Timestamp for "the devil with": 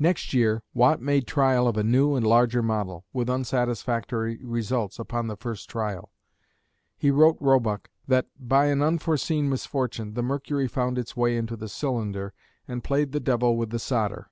13.12-13.70